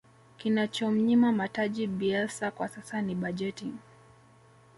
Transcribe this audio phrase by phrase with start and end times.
[0.37, 3.73] kinachomnyima mataji bielsa kwa sasa ni bajeti